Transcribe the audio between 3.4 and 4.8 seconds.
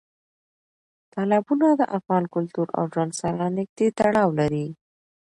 نږدې تړاو لري.